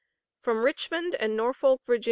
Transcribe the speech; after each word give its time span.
FROM 0.39 0.65
RICHMOND 0.65 1.13
AND 1.19 1.37
NORFOLK, 1.37 1.81
VA. 1.85 1.99